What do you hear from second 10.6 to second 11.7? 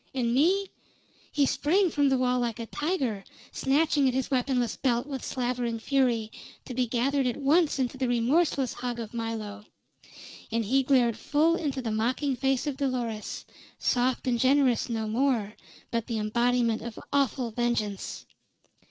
he glared full